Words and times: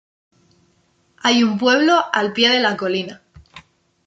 Hay 1.17 1.43
un 1.43 1.59
pueblo 1.59 1.95
al 2.11 2.33
pie 2.33 2.49
de 2.49 2.59
la 2.59 2.75
colina. 2.75 3.21